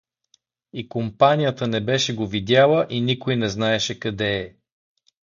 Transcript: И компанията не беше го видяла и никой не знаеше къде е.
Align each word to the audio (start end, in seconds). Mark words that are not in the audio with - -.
И 0.73 0.89
компанията 0.89 1.67
не 1.67 1.81
беше 1.81 2.15
го 2.15 2.27
видяла 2.27 2.87
и 2.89 3.01
никой 3.01 3.35
не 3.35 3.49
знаеше 3.49 3.99
къде 3.99 4.39
е. 4.39 4.55